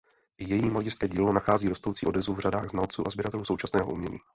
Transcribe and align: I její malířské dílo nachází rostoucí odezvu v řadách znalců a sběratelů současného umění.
I 0.37 0.49
její 0.53 0.69
malířské 0.69 1.07
dílo 1.07 1.33
nachází 1.33 1.67
rostoucí 1.67 2.05
odezvu 2.05 2.33
v 2.33 2.39
řadách 2.39 2.69
znalců 2.69 3.07
a 3.07 3.09
sběratelů 3.09 3.45
současného 3.45 3.91
umění. 3.91 4.17